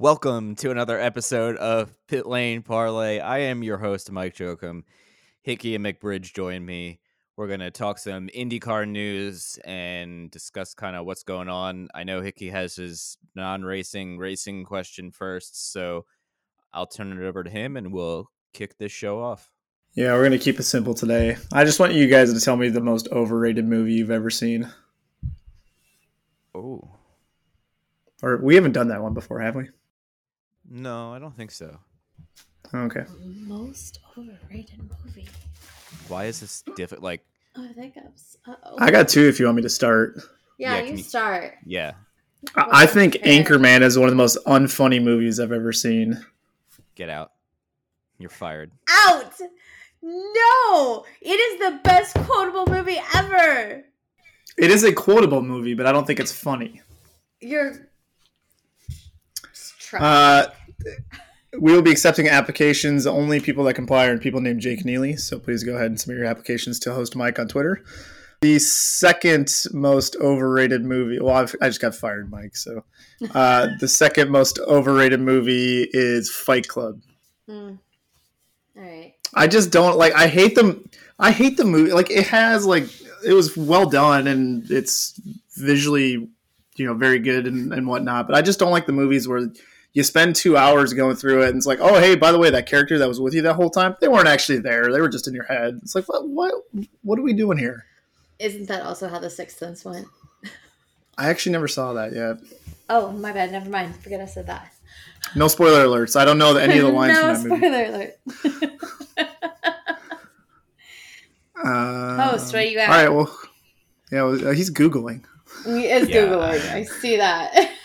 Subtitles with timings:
[0.00, 3.18] Welcome to another episode of Pit Lane Parlay.
[3.18, 4.84] I am your host, Mike Jokum.
[5.42, 7.00] Hickey and McBridge join me.
[7.36, 11.88] We're going to talk some IndyCar news and discuss kind of what's going on.
[11.94, 16.06] I know Hickey has his non racing racing question first, so
[16.72, 19.50] I'll turn it over to him and we'll kick this show off.
[19.92, 21.36] Yeah, we're gonna keep it simple today.
[21.52, 24.72] I just want you guys to tell me the most overrated movie you've ever seen.
[26.54, 26.88] Oh,
[28.22, 29.68] Or we haven't done that one before, have we?
[30.70, 31.76] No, I don't think so.
[32.72, 33.04] Okay.
[33.24, 35.28] Most overrated movie.
[36.08, 37.02] Why is this difficult?
[37.02, 37.22] Like,
[37.56, 38.12] Oh, I think I'm.
[38.52, 38.76] Uh-oh.
[38.78, 40.20] I got two if you want me to start.
[40.56, 41.54] Yeah, Yeah, you can you- start.
[41.66, 41.92] yeah,
[42.54, 43.42] I I think Okay.
[43.42, 46.24] Anchorman is one of the most unfunny movies I've ever seen.
[46.94, 47.32] get out.
[48.18, 48.70] You're fired.
[48.88, 49.32] Out.
[50.02, 53.82] No, it is the best quotable movie ever.
[54.58, 56.82] It is a quotable movie, but I don't think it's funny.
[57.40, 57.90] You're.
[59.98, 60.46] Uh,
[61.58, 63.06] we will be accepting applications.
[63.06, 65.16] Only people that comply are people named Jake Neely.
[65.16, 67.84] So please go ahead and submit your applications to host Mike on Twitter.
[68.40, 71.20] The second most overrated movie.
[71.20, 72.56] Well, I've, I just got fired, Mike.
[72.56, 72.84] So
[73.34, 77.00] uh, the second most overrated movie is Fight Club.
[77.46, 77.74] Hmm.
[78.76, 79.14] All right.
[79.34, 80.14] I just don't like.
[80.14, 80.88] I hate them.
[81.18, 81.92] I hate the movie.
[81.92, 82.84] Like it has like
[83.24, 85.20] it was well done and it's
[85.56, 86.28] visually,
[86.76, 88.26] you know, very good and, and whatnot.
[88.26, 89.50] But I just don't like the movies where
[89.92, 92.50] you spend two hours going through it and it's like, oh hey, by the way,
[92.50, 94.92] that character that was with you that whole time, they weren't actually there.
[94.92, 95.80] They were just in your head.
[95.82, 96.52] It's like what what
[97.02, 97.84] what are we doing here?
[98.38, 100.06] Isn't that also how The Sixth Sense went?
[101.18, 102.36] I actually never saw that yet.
[102.88, 103.52] Oh, my bad.
[103.52, 103.94] Never mind.
[103.96, 104.72] Forget I said that.
[105.36, 106.18] No spoiler alerts.
[106.18, 108.12] I don't know any of the lines no from that movie.
[108.46, 108.64] spoiler
[109.44, 109.60] alert.
[111.62, 112.88] Uh, Host, what do you got?
[112.88, 113.08] All right.
[113.10, 113.38] Well,
[114.10, 115.24] yeah, uh, he's googling.
[115.64, 116.22] he is Yeah.
[116.22, 116.70] googling.
[116.72, 117.72] I see that.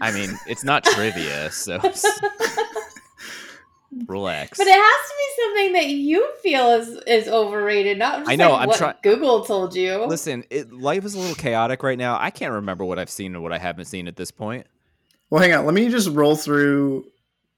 [0.00, 1.78] I mean, it's not trivia, so
[4.06, 4.58] relax.
[4.58, 8.36] But it has to be something that you feel is is overrated, not just I
[8.36, 10.04] know, like I'm what try- Google told you.
[10.06, 12.18] Listen, it, life is a little chaotic right now.
[12.20, 14.66] I can't remember what I've seen and what I haven't seen at this point.
[15.30, 15.64] Well, hang on.
[15.64, 17.06] Let me just roll through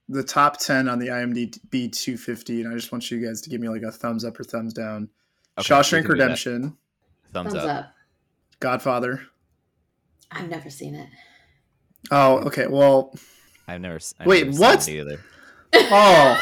[0.09, 3.61] the top 10 on the IMDb 250, and I just want you guys to give
[3.61, 5.09] me like a thumbs up or thumbs down.
[5.57, 6.23] Okay, Shawshank can do that.
[6.23, 6.77] Redemption,
[7.33, 7.79] Thumbs, Thumbs up.
[7.85, 7.93] up.
[8.59, 9.21] Godfather.
[10.31, 11.07] I've never seen it.
[12.09, 12.67] Oh, okay.
[12.67, 13.13] Well,
[13.67, 13.95] I've never.
[13.97, 14.83] s- I've Wait, never what?
[14.83, 15.19] Seen it either.
[15.73, 16.41] oh,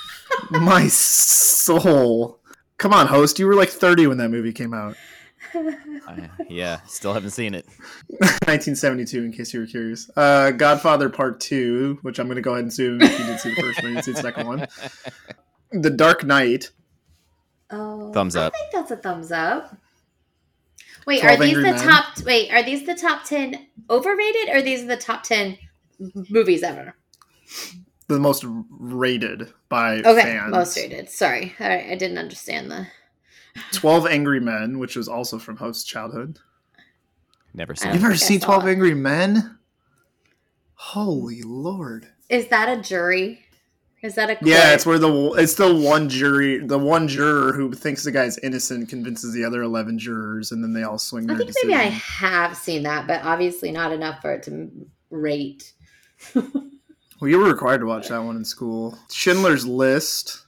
[0.50, 2.40] my soul.
[2.78, 3.38] Come on, host.
[3.38, 4.96] You were like 30 when that movie came out.
[5.54, 7.66] I, yeah, still haven't seen it.
[8.08, 10.10] 1972, in case you were curious.
[10.16, 13.38] Uh, Godfather Part 2, which I'm going to go ahead and assume if you did
[13.40, 14.66] see the first one, you did see the second one.
[15.70, 16.70] The Dark Knight.
[17.70, 18.52] Oh, Thumbs up.
[18.54, 19.76] I think that's a thumbs up.
[21.06, 21.78] Wait, are these the Men.
[21.78, 22.06] top?
[22.24, 25.58] Wait, are these the top ten overrated, or these are the top ten
[26.30, 26.94] movies ever?
[28.08, 30.50] The most rated by Okay, fans.
[30.52, 31.08] most rated.
[31.08, 32.86] Sorry, all right, I didn't understand the.
[33.72, 36.38] 12 Angry Men, which was also from host's childhood.
[37.54, 37.92] Never seen.
[37.92, 38.70] You've never seen 12 it.
[38.72, 39.58] Angry Men?
[40.74, 42.08] Holy lord.
[42.28, 43.43] Is that a jury?
[44.04, 47.72] Is that a Yeah, it's where the it's the one jury, the one juror who
[47.72, 51.34] thinks the guy's innocent convinces the other 11 jurors and then they all swing I
[51.34, 54.70] their think maybe I have seen that, but obviously not enough for it to
[55.10, 55.72] rate.
[57.20, 58.98] Well, you were required to watch that one in school.
[59.10, 60.44] Schindler's List.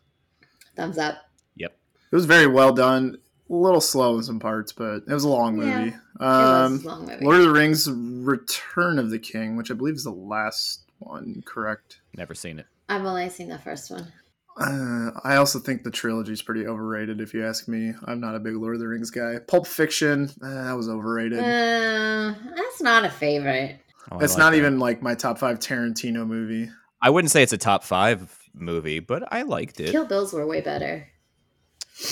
[0.74, 1.14] Thumbs up.
[1.54, 1.74] Yep.
[2.10, 3.16] It was very well done.
[3.48, 5.88] A little slow in some parts, but it was a long Yeah, movie.
[5.90, 7.24] it was Um, a long movie.
[7.24, 11.42] Lord of the Rings: Return of the King, which I believe is the last one,
[11.46, 12.00] correct?
[12.16, 12.66] Never seen it.
[12.88, 14.12] I've only seen the first one.
[14.58, 17.20] Uh, I also think the trilogy is pretty overrated.
[17.20, 19.38] If you ask me, I'm not a big Lord of the Rings guy.
[19.46, 21.40] Pulp Fiction, eh, that was overrated.
[21.40, 23.80] Uh, that's not a favorite.
[24.10, 24.56] Oh, it's like not that.
[24.58, 26.70] even like my top five Tarantino movie.
[27.02, 29.90] I wouldn't say it's a top five movie, but I liked it.
[29.90, 31.06] Kill Bills were way better.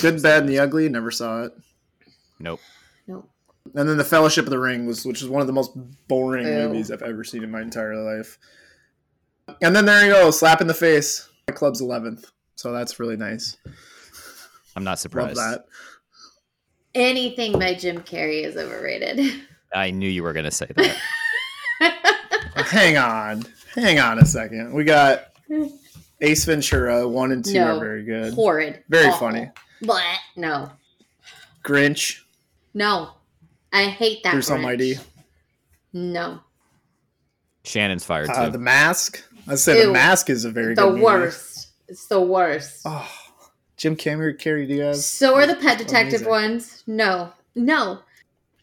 [0.03, 0.89] Good, Bad, and the Ugly.
[0.89, 1.53] Never saw it.
[2.39, 2.61] Nope.
[3.07, 3.31] Nope.
[3.75, 5.73] And then the Fellowship of the Ring was, which is one of the most
[6.09, 6.69] boring Ew.
[6.69, 8.39] movies I've ever seen in my entire life.
[9.63, 11.29] And then there you go, slap in the face.
[11.49, 13.57] My club's eleventh, so that's really nice.
[14.77, 15.37] I'm not Love surprised.
[15.39, 15.65] that.
[16.95, 19.43] Anything by Jim Carrey is overrated.
[19.75, 20.97] I knew you were going to say that.
[22.57, 24.73] Hang on, hang on a second.
[24.73, 25.25] We got
[26.21, 27.77] Ace Ventura one and two no.
[27.77, 28.33] are very good.
[28.35, 28.85] Horrid.
[28.89, 29.19] Very Awful.
[29.29, 29.51] funny.
[29.83, 30.03] But
[30.37, 30.71] no.
[31.65, 32.21] Grinch,
[32.73, 33.11] No.
[33.73, 34.33] I hate that.
[34.33, 34.53] Bruce Grinch.
[34.55, 34.95] Almighty,
[35.93, 36.41] No.
[37.65, 38.33] Shannon's fired too.
[38.35, 39.21] uh, The Mask.
[39.47, 39.87] I said Ew.
[39.87, 41.03] The Mask is a very The good movie.
[41.03, 41.69] worst.
[41.89, 42.81] It's the worst.
[42.85, 43.09] Oh,
[43.77, 45.05] Jim Cameron, Carrie Diaz.
[45.05, 46.29] So are the pet detective Amazing.
[46.31, 46.83] ones.
[46.87, 47.33] No.
[47.55, 48.01] No.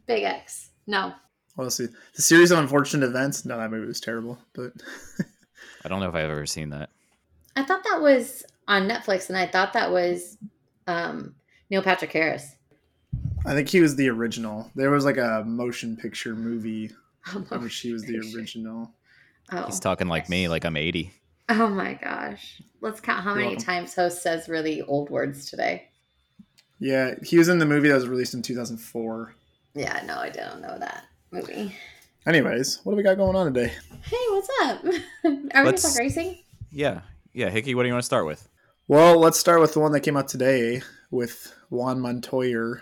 [0.07, 0.69] Big X.
[0.87, 1.13] No.
[1.55, 1.87] Well, let's see.
[2.15, 3.45] The series of unfortunate events.
[3.45, 4.39] No, that movie was terrible.
[4.53, 4.71] But
[5.85, 6.89] I don't know if I've ever seen that.
[7.55, 10.37] I thought that was on Netflix and I thought that was
[10.87, 11.35] um
[11.69, 12.55] Neil Patrick Harris.
[13.45, 14.71] I think he was the original.
[14.75, 16.85] There was like a motion picture movie
[17.35, 18.37] in Oh, which he was the picture.
[18.37, 18.91] original.
[19.51, 19.65] Oh.
[19.65, 21.11] He's talking like me, like I'm 80.
[21.49, 22.61] Oh my gosh.
[22.79, 23.65] Let's count how You're many welcome.
[23.65, 25.89] times host says really old words today.
[26.79, 29.35] Yeah, he was in the movie that was released in 2004.
[29.75, 31.75] Yeah, no, I don't know that movie.
[32.25, 33.73] Anyways, what do we got going on today?
[34.03, 34.83] Hey, what's up?
[34.85, 34.91] Are
[35.31, 36.39] we gonna Let's- talk racing?
[36.71, 37.01] Yeah.
[37.33, 37.49] Yeah.
[37.49, 38.47] Hickey, what do you want to start with?
[38.87, 40.81] Well, let's start with the one that came out today
[41.11, 42.75] with Juan Montoya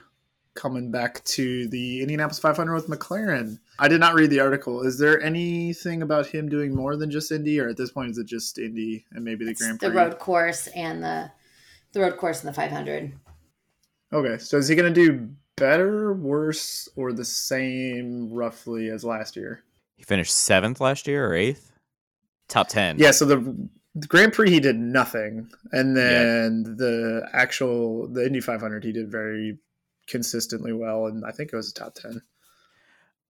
[0.55, 3.59] coming back to the Indianapolis 500 with McLaren.
[3.79, 4.81] I did not read the article.
[4.81, 8.17] Is there anything about him doing more than just Indy, or at this point is
[8.17, 9.89] it just Indy and maybe the It's Grand Prix?
[9.89, 11.31] the road course and the
[11.93, 13.13] the road course and the 500.
[14.11, 19.35] Okay, so is he going to do better, worse, or the same roughly as last
[19.35, 19.63] year?
[19.95, 21.71] He finished seventh last year or eighth?
[22.47, 22.99] Top 10.
[22.99, 28.41] Yeah, so the, the Grand Prix he did nothing, and then the actual the Indy
[28.41, 29.57] 500 he did very
[30.07, 32.21] consistently well, and I think it was a top ten.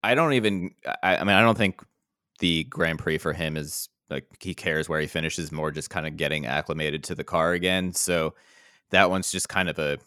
[0.04, 0.72] I don't even,
[1.04, 1.84] I, I mean, I don't think
[2.40, 6.07] the Grand Prix for him is like he cares where he finishes, more just kind
[6.07, 7.94] of getting acclimated to the car again.
[7.94, 8.34] So
[8.92, 9.98] that one's just kind of a,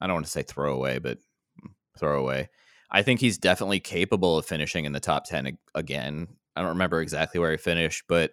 [0.00, 1.18] I don't want to say throwaway, but
[1.62, 2.48] mm, throwaway.
[2.90, 6.28] I think he's definitely capable of finishing in the top 10 again.
[6.56, 8.32] I don't remember exactly where he finished, but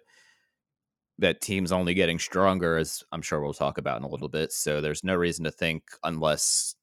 [1.18, 4.52] that team's only getting stronger, as I'm sure we'll talk about in a little bit.
[4.52, 6.74] So there's no reason to think, unless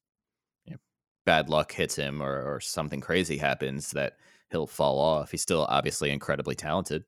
[1.26, 4.18] bad luck hits him or, or something crazy happens, that
[4.52, 5.32] he'll fall off.
[5.32, 7.04] He's still obviously incredibly talented.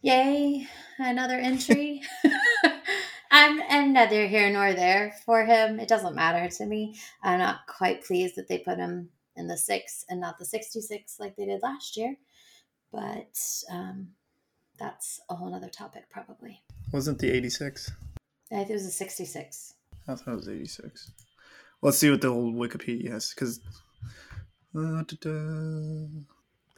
[0.00, 0.66] Yay,
[0.98, 2.02] another entry.
[3.30, 5.80] I'm and neither here nor there for him.
[5.80, 6.96] It doesn't matter to me.
[7.22, 11.16] I'm not quite pleased that they put him in the six and not the 66
[11.18, 12.16] like they did last year.
[12.92, 13.38] But
[13.70, 14.08] um,
[14.78, 16.60] that's a whole other topic, probably.
[16.92, 17.90] Wasn't the 86?
[18.50, 19.74] I think it was a 66.
[20.06, 21.10] I thought it was 86.
[21.82, 23.60] Let's see what the old Wikipedia has, because
[24.76, 25.02] uh,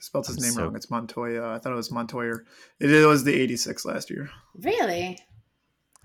[0.01, 0.77] spelled his I'm name so- wrong.
[0.77, 1.55] It's Montoya.
[1.55, 2.37] I thought it was Montoya.
[2.81, 4.31] It, it was the 86 last year.
[4.61, 5.19] Really?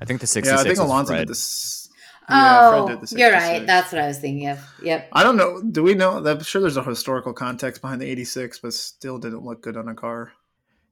[0.01, 1.89] I think the 66 Yeah, I think is Alonso did this.
[2.29, 3.65] Yeah, Fred oh, the you're right.
[3.65, 4.59] That's what I was thinking of.
[4.83, 5.09] Yep.
[5.13, 5.63] I don't know.
[5.63, 6.23] Do we know?
[6.23, 9.87] I'm sure there's a historical context behind the 86, but still didn't look good on
[9.87, 10.31] a car.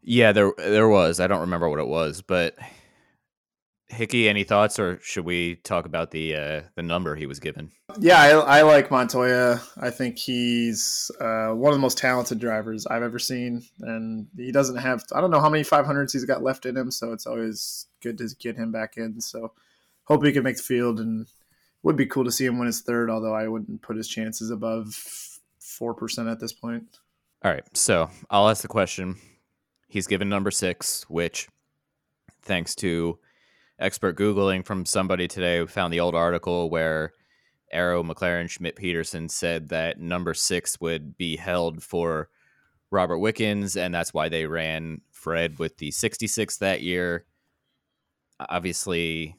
[0.02, 1.20] Yeah, there there was.
[1.20, 2.56] I don't remember what it was, but
[3.90, 7.72] Hickey, any thoughts, or should we talk about the uh, the number he was given?
[8.00, 9.62] Yeah, I, I like Montoya.
[9.78, 14.52] I think he's uh, one of the most talented drivers I've ever seen, and he
[14.52, 15.04] doesn't have.
[15.14, 18.18] I don't know how many 500s he's got left in him, so it's always good
[18.18, 19.22] to get him back in.
[19.22, 19.54] So
[20.04, 21.28] hope he can make the field, and
[21.82, 23.10] would be cool to see him win his third.
[23.10, 24.96] Although I wouldn't put his chances above
[25.60, 26.84] four percent at this point.
[27.42, 29.16] All right, so I'll ask the question.
[29.88, 31.48] He's given number six, which,
[32.42, 33.20] thanks to
[33.80, 37.14] expert googling from somebody today, found the old article where
[37.72, 42.30] Arrow McLaren Schmidt Peterson said that number six would be held for
[42.92, 47.26] Robert Wickens, and that's why they ran Fred with the 66 that year.
[48.40, 49.36] Obviously,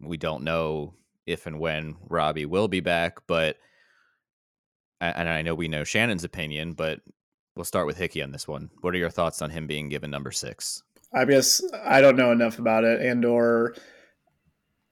[0.00, 0.94] we don't know
[1.26, 3.56] if and when Robbie will be back, but
[5.00, 7.00] and I know we know Shannon's opinion, but
[7.56, 8.70] we'll start with Hickey on this one.
[8.82, 10.82] What are your thoughts on him being given number six?
[11.12, 13.74] I guess I don't know enough about it, and or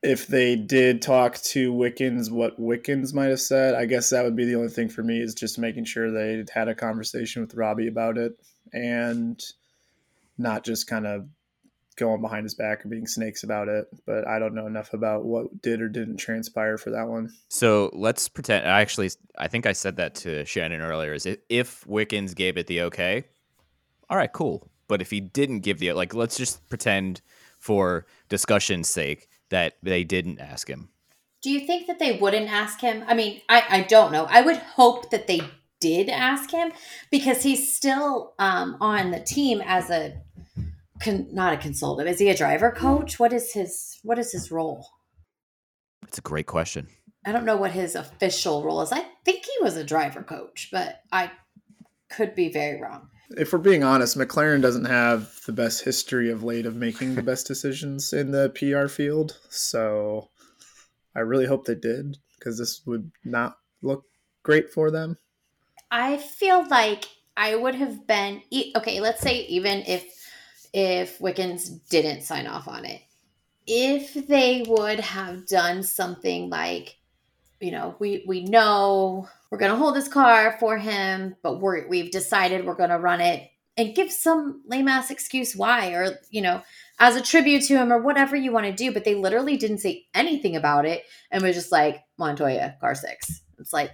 [0.03, 3.75] if they did talk to Wickens, what Wickens might have said.
[3.75, 6.45] I guess that would be the only thing for me is just making sure they
[6.53, 8.33] had a conversation with Robbie about it,
[8.73, 9.43] and
[10.39, 11.29] not just kind of
[11.97, 13.87] going behind his back or being snakes about it.
[14.07, 17.33] But I don't know enough about what did or didn't transpire for that one.
[17.49, 18.69] So let's pretend.
[18.69, 21.13] I actually, I think I said that to Shannon earlier.
[21.13, 23.25] Is if, if Wickens gave it the okay,
[24.09, 24.69] all right, cool.
[24.89, 27.21] But if he didn't give the like, let's just pretend
[27.59, 30.89] for discussion's sake that they didn't ask him.
[31.43, 33.05] Do you think that they wouldn't ask him?
[33.07, 34.27] I mean, I, I don't know.
[34.29, 35.41] I would hope that they
[35.81, 36.73] did ask him
[37.11, 40.21] because he's still um, on the team as a
[41.01, 42.09] con, not a consultant.
[42.09, 43.21] Is he a driver coach?
[43.21, 44.87] What is his what is his role?
[46.03, 46.89] It's a great question.
[47.25, 48.93] I don't know what his official role is.
[48.93, 51.31] I think he was a driver coach, but I
[52.11, 53.11] could be very wrong.
[53.31, 57.23] If we're being honest, McLaren doesn't have the best history of late of making the
[57.23, 59.39] best decisions in the PR field.
[59.51, 60.31] So
[61.15, 64.05] I really hope they did because this would not look
[64.43, 65.19] great for them.
[65.91, 67.05] I feel like
[67.37, 68.43] I would have been
[68.77, 69.01] okay.
[69.01, 70.05] Let's say even if
[70.73, 73.03] if Wickens didn't sign off on it,
[73.67, 76.97] if they would have done something like,
[77.61, 81.89] you know, we we know we're going to hold this car for him, but we're
[81.89, 86.19] we've decided we're going to run it and give some lame ass excuse why, or
[86.31, 86.63] you know,
[86.99, 88.93] as a tribute to him or whatever you want to do.
[88.93, 93.43] But they literally didn't say anything about it and was just like Montoya car six.
[93.59, 93.93] It's like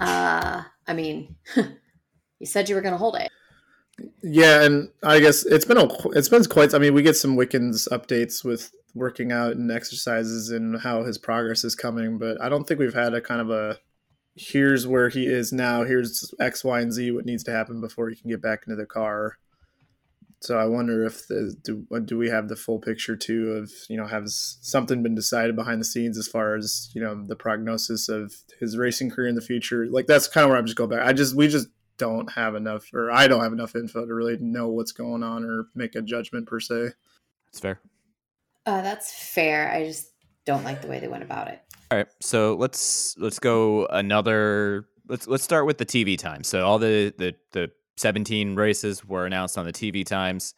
[0.00, 3.30] uh, I mean, you said you were going to hold it.
[4.22, 6.74] Yeah, and I guess it's been a it's been quite.
[6.74, 11.18] I mean, we get some Wickens updates with working out and exercises and how his
[11.18, 13.78] progress is coming, but I don't think we've had a kind of a
[14.36, 15.84] here's where he is now.
[15.84, 17.12] Here's X, Y, and Z.
[17.12, 19.38] What needs to happen before he can get back into the car.
[20.40, 23.96] So I wonder if the do do we have the full picture too of you
[23.96, 28.08] know has something been decided behind the scenes as far as you know the prognosis
[28.08, 29.86] of his racing career in the future?
[29.88, 31.06] Like that's kind of where I'm just going back.
[31.06, 34.36] I just we just don't have enough, or I don't have enough info to really
[34.38, 36.90] know what's going on or make a judgment per se.
[37.46, 37.80] That's fair.
[38.66, 39.70] Uh, that's fair.
[39.70, 40.08] I just
[40.44, 41.60] don't like the way they went about it.
[41.90, 44.86] All right, so let's let's go another.
[45.08, 46.42] Let's let's start with the TV time.
[46.44, 50.54] So all the the the 17 races were announced on the TV times.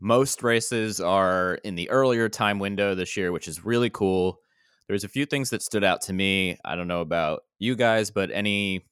[0.00, 4.40] Most races are in the earlier time window this year, which is really cool.
[4.88, 6.58] There's a few things that stood out to me.
[6.64, 8.86] I don't know about you guys, but any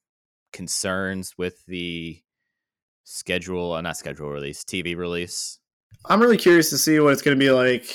[0.53, 2.23] concerns with the
[3.05, 5.59] schedule, uh, not schedule release, TV release?
[6.05, 7.87] I'm really curious to see what it's going to be like.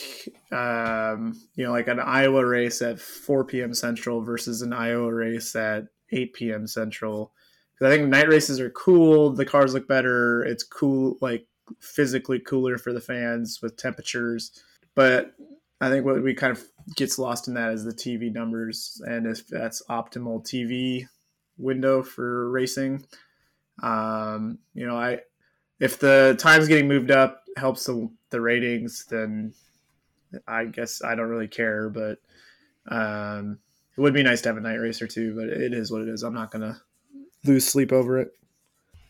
[0.51, 3.73] Um, you know, like an Iowa race at 4 p.m.
[3.73, 6.67] Central versus an Iowa race at 8 p.m.
[6.67, 7.31] Central.
[7.73, 9.31] Because I think night races are cool.
[9.33, 10.43] The cars look better.
[10.43, 11.47] It's cool, like
[11.79, 14.51] physically cooler for the fans with temperatures.
[14.95, 15.33] But
[15.81, 16.63] I think what we kind of
[16.95, 21.07] gets lost in that is the TV numbers and if that's optimal TV
[21.57, 23.05] window for racing.
[23.81, 25.19] Um, you know, I
[25.79, 29.53] if the time's getting moved up helps the, the ratings, then
[30.47, 31.89] I guess I don't really care.
[31.89, 32.19] But
[32.89, 33.59] um,
[33.97, 36.01] it would be nice to have a night race or two, but it is what
[36.01, 36.23] it is.
[36.23, 36.81] I'm not gonna
[37.45, 38.31] lose sleep over it.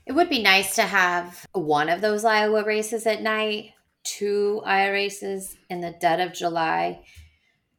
[0.06, 3.72] It would be nice to have one of those Iowa races at night,
[4.04, 7.04] two Iowa races in the dead of July.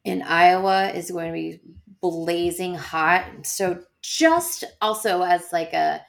[0.04, 1.60] In Iowa is going to be
[2.00, 3.24] blazing hot.
[3.44, 6.02] So just also as like a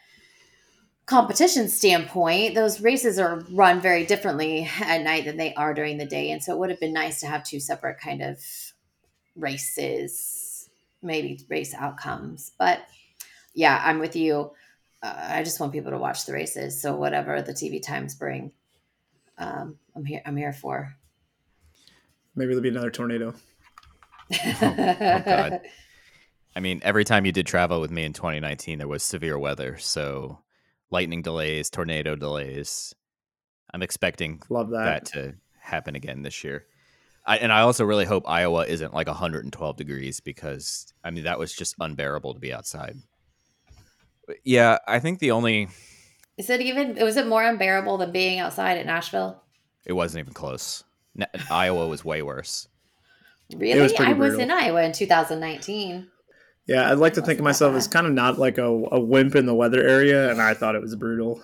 [1.05, 6.05] competition standpoint, those races are run very differently at night than they are during the
[6.05, 6.31] day.
[6.31, 8.37] And so it would have been nice to have two separate kind of
[9.35, 10.69] races,
[11.01, 12.51] maybe race outcomes.
[12.59, 12.81] But
[13.53, 14.51] yeah, I'm with you.
[15.01, 16.81] Uh, I just want people to watch the races.
[16.81, 18.51] So whatever the TV times bring,
[19.37, 20.21] um, I'm here.
[20.25, 20.95] I'm here for.
[22.35, 23.33] Maybe there'll be another tornado.
[24.33, 25.61] oh God.
[26.55, 29.77] I mean, every time you did travel with me in 2019, there was severe weather.
[29.77, 30.39] So
[30.89, 32.93] lightning delays, tornado delays.
[33.73, 34.85] I'm expecting Love that.
[34.85, 36.65] that to happen again this year.
[37.25, 41.39] I, and I also really hope Iowa isn't like 112 degrees because I mean that
[41.39, 42.97] was just unbearable to be outside.
[44.27, 45.67] But yeah, I think the only
[46.37, 46.95] Is it even?
[47.03, 49.41] Was it more unbearable than being outside at Nashville?
[49.85, 50.83] it wasn't even close.
[51.13, 52.67] Na- Iowa was way worse.
[53.55, 56.07] Really, was pretty I was in Iowa in 2019.
[56.67, 59.35] Yeah, I'd like to think of myself as kind of not like a, a wimp
[59.35, 61.43] in the weather area, and I thought it was brutal.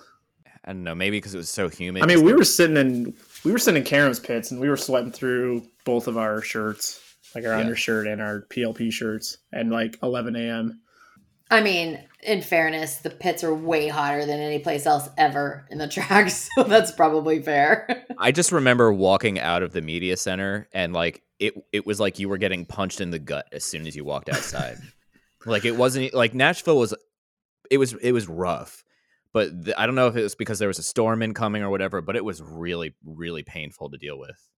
[0.64, 2.02] I don't know, maybe because it was so humid.
[2.02, 3.14] I mean, we were sitting in
[3.44, 7.00] we were sitting in Karen's pits, and we were sweating through both of our shirts,
[7.34, 7.58] like our Yeah.
[7.58, 10.80] undershirt and our PLP shirts, and like 11 a.m.
[11.50, 15.78] I mean, in fairness, the pits are way hotter than any place else ever in
[15.78, 18.06] the track, so that's probably fair.
[18.18, 22.18] I just remember walking out of the media center and like it it was like
[22.18, 24.78] you were getting punched in the gut as soon as you walked outside.
[25.46, 26.94] like it wasn't like Nashville was
[27.70, 28.84] it was it was rough.
[29.32, 31.70] But th- I don't know if it was because there was a storm incoming or
[31.70, 34.48] whatever, but it was really really painful to deal with.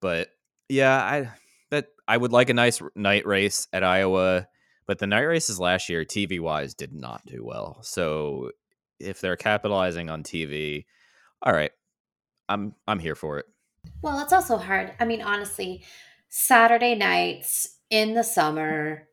[0.00, 0.28] But
[0.68, 1.30] yeah, I
[1.70, 4.46] that I would like a nice night race at Iowa,
[4.86, 7.78] but the night races last year TV wise did not do well.
[7.82, 8.50] So
[9.00, 10.84] if they're capitalizing on TV,
[11.40, 11.72] all right,
[12.48, 13.46] I'm I'm here for it.
[14.02, 14.92] Well, it's also hard.
[15.00, 15.82] I mean, honestly,
[16.28, 19.08] Saturday nights in the summer,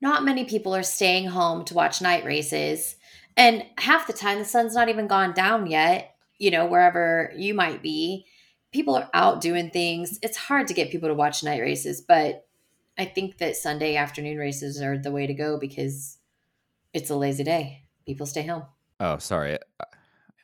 [0.00, 2.96] not many people are staying home to watch night races.
[3.36, 7.54] And half the time, the sun's not even gone down yet, you know, wherever you
[7.54, 8.26] might be.
[8.72, 10.18] People are out doing things.
[10.22, 12.46] It's hard to get people to watch night races, but
[12.96, 16.18] I think that Sunday afternoon races are the way to go because
[16.92, 17.84] it's a lazy day.
[18.06, 18.64] People stay home.
[19.00, 19.58] Oh, sorry.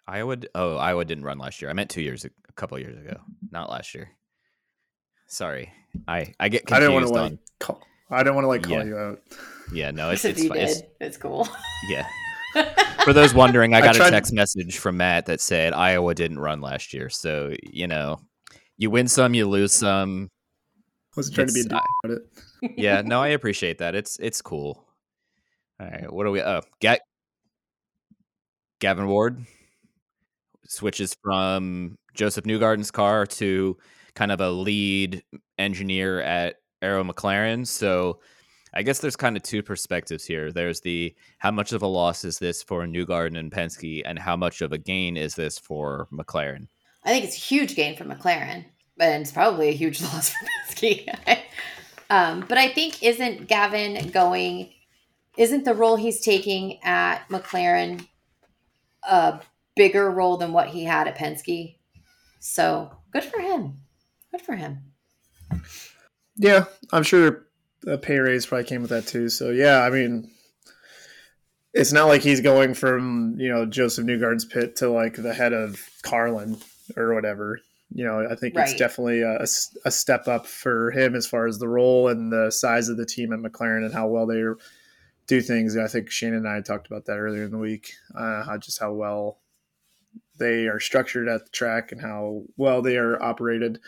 [0.07, 0.37] Iowa.
[0.55, 1.71] Oh, Iowa didn't run last year.
[1.71, 3.21] I meant two years, a couple years ago,
[3.51, 4.11] not last year.
[5.27, 5.73] Sorry,
[6.07, 7.31] I I get confused I didn't want to on.
[7.31, 7.83] like call.
[8.11, 8.85] I don't want to like call Yeah.
[8.85, 9.21] you out.
[9.73, 11.49] Yeah, no, it's if it's, it's it's cool.
[11.91, 12.07] yeah.
[13.05, 16.15] For those wondering, I I got a tried- text message from Matt that said Iowa
[16.15, 17.09] didn't run last year.
[17.11, 18.21] So you know,
[18.79, 20.31] you win some, you lose some.
[21.17, 22.23] Wasn't trying to be a It's- dick about it.
[22.79, 23.95] Yeah, no, I appreciate that.
[23.95, 24.85] It's it's cool.
[25.79, 26.41] All right, what do we?
[26.41, 26.99] Oh, Ga-
[28.81, 29.45] Gavin Ward
[30.67, 33.77] switches from Joseph Newgarden's car to
[34.15, 35.23] kind of a lead
[35.59, 37.67] engineer at Arrow McLaren.
[37.67, 38.21] So
[38.77, 40.53] I guess there's kind of two perspectives here.
[40.53, 44.37] There's the how much of a loss is this for Newgarden and Penske, and how
[44.37, 46.69] much of a gain is this for McLaren?
[47.05, 48.67] I think it's a huge gain for McLaren,
[49.01, 51.09] and it's probably a huge loss for Penske.
[52.11, 54.71] um, but I think isn't Gavin going?
[55.39, 58.07] Isn't the role he's taking at McLaren
[59.03, 59.41] a
[59.75, 61.77] bigger role than what he had at Penske?
[62.41, 63.79] So good for him.
[64.31, 64.93] Good for him.
[66.37, 67.47] Yeah, I'm sure
[67.87, 69.29] a pay raise probably came with that too.
[69.29, 70.31] So yeah, I mean,
[71.73, 75.53] it's not like he's going from you know Joseph Newgarden's pit to like the head
[75.53, 76.59] of Carlin
[76.97, 77.61] or whatever.
[77.95, 78.79] You know, I think it's Right.
[78.79, 82.97] definitely a, step up for him as far as the role and the size of
[82.97, 84.43] the team at McLaren and how well they
[85.29, 85.77] do things.
[85.77, 87.93] I think Shane and I talked about that earlier in the week.
[88.13, 89.39] Uh, how just how well
[90.39, 93.79] they are structured at the track and how well they are operated.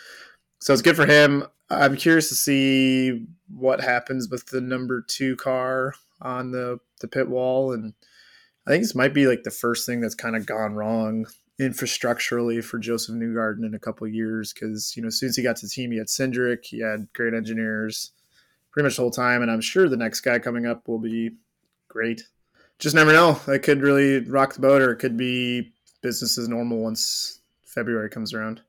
[0.61, 1.45] So it's good for him.
[1.71, 7.29] I'm curious to see what happens with the number two car on the, the pit
[7.29, 7.73] wall.
[7.73, 7.95] And
[8.67, 11.27] I think this might be like the first thing that's kind of gone wrong
[11.61, 14.53] infrastructurally for Joseph Newgarden in a couple years.
[14.53, 16.81] Cause, you know, as soon as he got to the team, he had Cindric, he
[16.81, 18.13] had great engineers
[18.73, 19.43] pretty much the whole time.
[19.43, 21.33] And I'm sure the next guy coming up will be
[21.89, 22.23] great.
[22.79, 23.41] Just never know.
[23.47, 28.09] That could really rock the boat or it could be business as normal once February
[28.09, 28.63] comes around.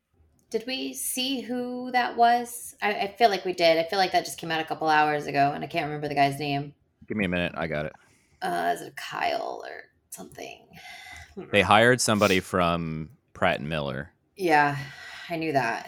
[0.49, 2.75] Did we see who that was?
[2.81, 3.77] I, I feel like we did.
[3.77, 6.07] I feel like that just came out a couple hours ago, and I can't remember
[6.07, 6.73] the guy's name.
[7.07, 7.53] Give me a minute.
[7.55, 7.93] I got it.
[8.41, 10.65] Uh, is it Kyle or something?
[11.51, 14.75] They hired somebody from Pratt and Miller, Yeah,
[15.29, 15.87] I knew that.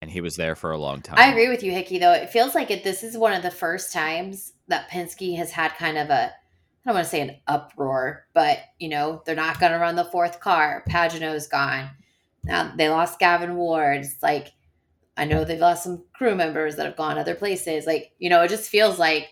[0.00, 1.16] and he was there for a long time.
[1.18, 1.98] I agree with you, Hickey.
[1.98, 2.82] Though it feels like it.
[2.84, 6.32] This is one of the first times that Penske has had kind of a.
[6.32, 6.32] I
[6.86, 10.04] don't want to say an uproar, but you know they're not going to run the
[10.06, 10.82] fourth car.
[10.88, 11.90] Pagenaud's gone.
[12.44, 13.98] Now they lost Gavin Ward.
[13.98, 14.52] It's like
[15.16, 17.86] I know they've lost some crew members that have gone other places.
[17.86, 19.28] Like you know, it just feels like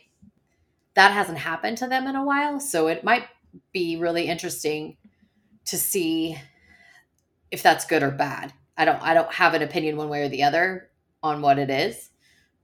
[0.95, 2.61] that hasn't happened to them in a while.
[2.61, 3.25] So it might
[3.73, 4.97] be really interesting
[5.67, 6.37] to see
[7.51, 8.53] if that's good or bad.
[8.77, 9.03] I don't.
[9.03, 10.91] I don't have an opinion one way or the other
[11.23, 12.11] on what it is,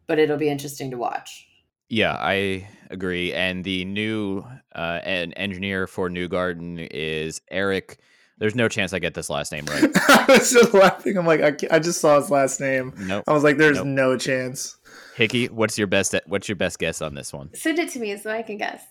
[0.07, 1.47] but it'll be interesting to watch.
[1.89, 3.33] Yeah, I agree.
[3.33, 7.99] And the new uh, engineer for Newgarden is Eric.
[8.38, 9.85] There's no chance I get this last name right.
[10.09, 11.16] I was just laughing.
[11.16, 12.92] I'm like, I, I just saw his last name.
[12.99, 13.25] Nope.
[13.27, 13.87] I was like, there's Nope.
[13.87, 14.77] no chance.
[15.16, 17.49] Hickey, what's your best what's your best guess on this one?
[17.55, 18.83] Send it to me so I can guess.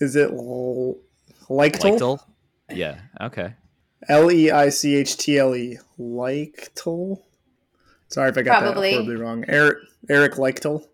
[0.00, 0.98] Is it L-
[1.48, 1.98] Leichtle?
[1.98, 2.20] Leichtle?
[2.70, 3.00] Yeah.
[3.20, 3.54] Okay.
[4.08, 5.78] L E I C H T L E.
[5.98, 7.20] Leichtle?
[8.08, 8.90] Sorry if I got Probably.
[8.90, 9.44] that horribly wrong.
[9.48, 10.84] Eric Eric Leichtle.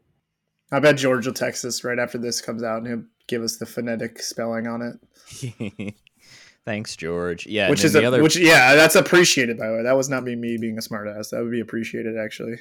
[0.72, 3.56] I bet George will text us right after this comes out and he'll give us
[3.56, 5.94] the phonetic spelling on it.
[6.68, 7.46] Thanks, George.
[7.46, 9.83] Yeah, which is then a, the other which yeah, that's appreciated by the way.
[9.85, 11.31] That was not me me being a smartass.
[11.31, 12.57] That would be appreciated actually.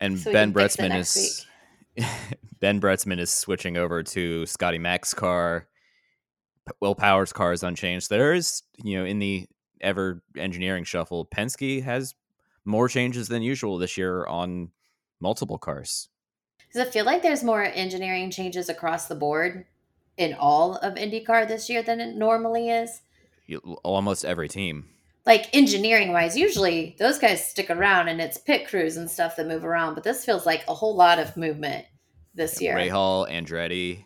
[0.00, 1.46] and So Ben can fix it Bretzman is
[2.60, 5.66] Ben Bretzman is switching over to Scotty Mack's car.
[6.80, 8.08] Will Power's car is unchanged.
[8.08, 9.48] There is, you know, in the
[9.80, 12.14] ever engineering shuffle, Penske has
[12.64, 14.70] more changes than usual this year on
[15.18, 16.08] multiple cars.
[16.72, 19.66] Does it feel like there's more engineering changes across the board
[20.16, 23.02] in all of IndyCar this year than it normally is?
[23.50, 24.86] You- Almost every team.
[25.26, 29.46] Like engineering wise, usually those guys stick around and it's pit crews and stuff that
[29.48, 31.84] move around, but this feels like a whole lot of movement
[32.34, 32.74] this year.
[32.76, 34.04] Ray Hall, Andretti.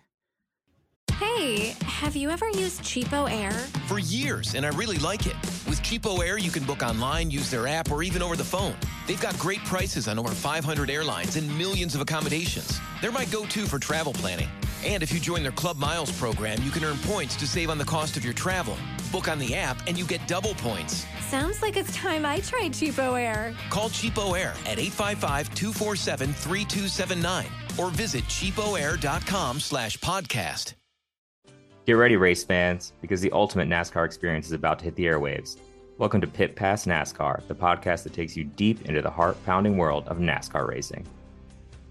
[1.19, 3.53] Hey, have you ever used Cheapo Air?
[3.87, 5.37] For years, and I really like it.
[5.69, 8.75] With Cheapo Air, you can book online, use their app, or even over the phone.
[9.07, 12.81] They've got great prices on over 500 airlines and millions of accommodations.
[13.01, 14.49] They're my go to for travel planning.
[14.85, 17.79] And if you join their Club Miles program, you can earn points to save on
[17.79, 18.77] the cost of your travel.
[19.15, 21.07] Book on the app and you get double points.
[21.29, 23.55] Sounds like it's time I tried Cheapo Air.
[23.71, 30.75] Call Cheapo Air at 855-247-3279 or visit cheapoair.com slash podcast.
[31.87, 35.59] Get ready, race fans, because the ultimate NASCAR experience is about to hit the airwaves.
[35.99, 39.77] Welcome to Pit Pass NASCAR, the podcast that takes you deep into the heart pounding
[39.77, 41.07] world of NASCAR racing.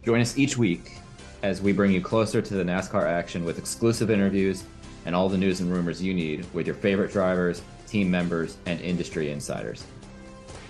[0.03, 0.97] Join us each week
[1.41, 4.65] as we bring you closer to the NASCAR action with exclusive interviews
[5.05, 8.79] and all the news and rumors you need with your favorite drivers, team members, and
[8.81, 9.85] industry insiders.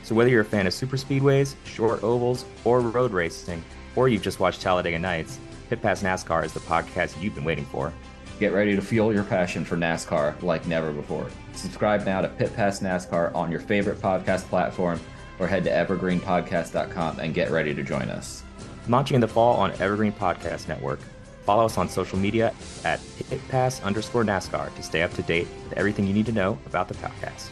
[0.04, 3.64] So, whether you're a fan of super speedways, short ovals, or road racing,
[3.96, 7.66] or you've just watched Talladega Nights, Pit Pass NASCAR is the podcast you've been waiting
[7.66, 7.94] for.
[8.40, 11.30] Get ready to fuel your passion for NASCAR like never before.
[11.54, 15.00] Subscribe now to Pit Pass NASCAR on your favorite podcast platform
[15.40, 18.44] or head to evergreenpodcast.com and get ready to join us.
[18.88, 21.00] Launching in the fall on Evergreen Podcast Network.
[21.44, 22.54] Follow us on social media
[22.86, 26.58] at pitpass underscore NASCAR to stay up to date with everything you need to know
[26.66, 27.50] about the podcast.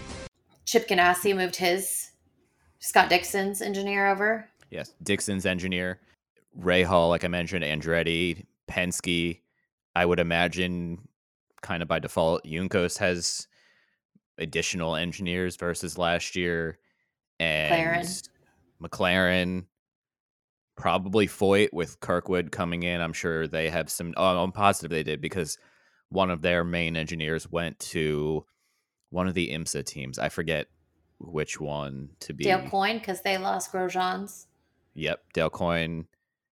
[0.65, 2.11] Chip Ganassi moved his
[2.79, 4.47] Scott Dixon's engineer over.
[4.69, 5.99] Yes, Dixon's engineer,
[6.57, 9.39] Rahal, like I mentioned, Andretti, Penske.
[9.93, 11.07] I would imagine,
[11.61, 13.47] kind of by default, Juncos has
[14.37, 16.79] additional engineers versus last year,
[17.41, 18.29] and McLaren.
[18.81, 19.65] McLaren,
[20.81, 23.01] probably Foyt with Kirkwood coming in.
[23.01, 24.13] I'm sure they have some.
[24.17, 25.57] Oh, I'm positive they did because
[26.09, 28.45] one of their main engineers went to
[29.11, 30.17] one of the IMSA teams.
[30.17, 30.67] I forget
[31.19, 32.45] which one to be.
[32.45, 34.47] Dale Coyne because they lost Grosjean's.
[34.95, 36.07] Yep, Dale Coyne.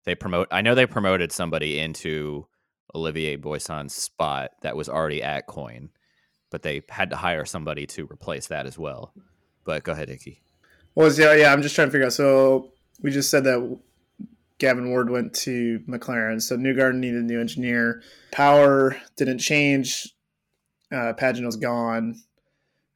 [0.05, 0.47] They promote.
[0.51, 2.47] I know they promoted somebody into
[2.95, 5.89] Olivier Boisson's spot that was already at Coyne,
[6.49, 9.13] but they had to hire somebody to replace that as well.
[9.65, 10.41] But go ahead, Icky.
[10.95, 11.53] Well, yeah, yeah.
[11.53, 12.13] I'm just trying to figure out.
[12.13, 13.79] So we just said that
[14.57, 16.41] Gavin Ward went to McLaren.
[16.41, 18.01] So Newgarden needed a new engineer.
[18.31, 20.13] Power didn't change.
[20.91, 22.21] Uh, Pagenaud's gone.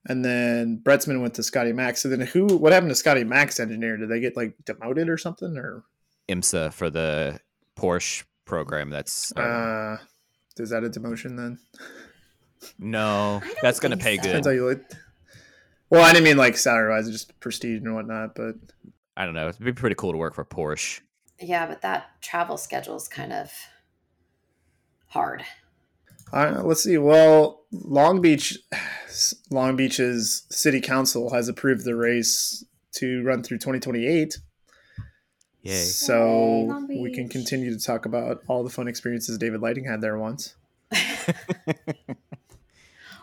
[0.05, 2.01] And then Bretzman went to Scotty Max.
[2.01, 2.47] So then who?
[2.57, 3.97] What happened to Scotty Max engineer?
[3.97, 5.57] Did they get like demoted or something?
[5.57, 5.83] Or
[6.29, 7.39] IMSA for the
[7.75, 8.89] Porsche program.
[8.89, 9.97] That's uh,
[10.57, 11.59] is that a demotion then?
[12.77, 14.23] no, that's going to pay so.
[14.23, 14.45] good.
[14.45, 14.81] How you look.
[15.89, 18.35] Well, I didn't mean like salary wise, just prestige and whatnot.
[18.35, 18.55] But
[19.17, 19.49] I don't know.
[19.49, 21.01] It'd be pretty cool to work for Porsche.
[21.41, 23.51] Yeah, but that travel schedule is kind of
[25.07, 25.43] hard.
[26.31, 26.97] Uh, let's see.
[26.97, 28.57] Well, Long Beach,
[29.49, 32.63] Long Beach's city council has approved the race
[32.95, 34.37] to run through 2028.
[35.61, 35.71] Yay.
[35.73, 39.85] Yay, So Long we can continue to talk about all the fun experiences David Lighting
[39.85, 40.55] had there once.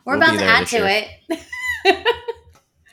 [0.05, 1.05] We're We'll about to add to year.
[1.29, 2.07] it.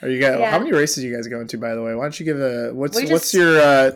[0.01, 0.39] Are you guys?
[0.39, 0.51] Yeah.
[0.51, 1.57] How many races you guys going to?
[1.57, 3.91] By the way, why don't you give a what's We what's your uh,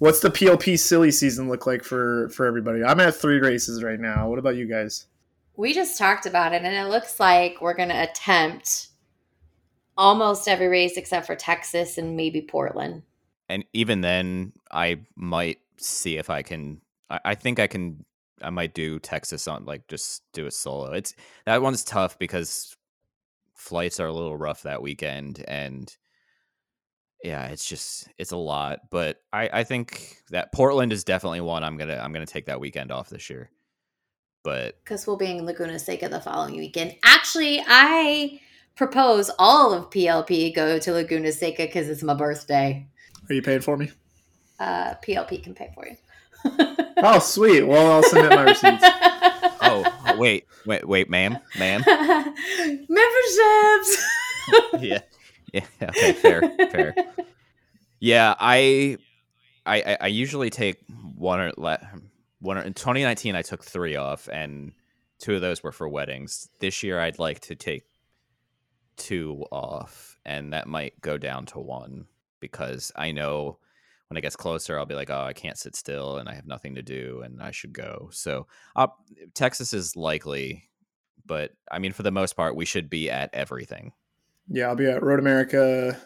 [0.00, 2.82] what's the PLP silly season look like for for everybody?
[2.82, 4.28] I'm at three races right now.
[4.28, 5.06] What about you guys?
[5.56, 8.88] we just talked about it, and it looks like we're going to attempt
[9.98, 13.02] almost every race except for Texas and maybe Portland.
[13.50, 18.04] and even then i might see if i can I, I think i can
[18.40, 21.14] i might do texas on like just do a solo it's
[21.46, 22.76] that one's tough because
[23.54, 25.94] flights are a little rough that weekend and
[27.22, 31.62] yeah it's just it's a lot but i i think that portland is definitely one
[31.62, 33.50] i'm gonna i'm gonna take that weekend off this year
[34.42, 36.96] but because we'll be in Laguna Seca the following weekend.
[37.04, 38.40] Actually, I
[38.74, 42.88] propose all of PLP go to Laguna Seca because it's my birthday.
[43.28, 43.90] Are you paying for me?
[44.58, 45.96] Uh, PLP can pay for you.
[47.02, 47.64] Oh, sweet.
[47.64, 48.82] Well, I'll submit my receipts.
[49.62, 51.82] oh wait wait wait ma'am ma'am
[52.88, 54.04] Memberships.
[54.78, 55.00] yeah
[55.52, 56.94] yeah okay fair fair.
[58.02, 58.96] Yeah i
[59.66, 60.78] i I- usually take
[61.16, 61.82] one or let
[62.40, 64.72] one or in 2019 i took three off and
[65.18, 66.48] two of those were for weddings.
[66.60, 67.84] This year i'd like to take
[68.96, 72.06] two off and that might go down to one
[72.40, 73.58] because i know
[74.08, 76.46] when it gets closer i'll be like oh i can't sit still and i have
[76.46, 78.08] nothing to do and i should go.
[78.12, 78.88] So uh,
[79.34, 80.68] texas is likely
[81.26, 83.92] but i mean for the most part we should be at everything
[84.50, 85.96] Yeah, I'll be at Road America,